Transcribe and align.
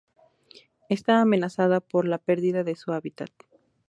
Está 0.89 1.21
amenazada 1.21 1.79
por 1.79 2.07
la 2.07 2.17
perdida 2.17 2.63
de 2.63 2.75
su 2.75 2.91
hábitat. 2.91 3.29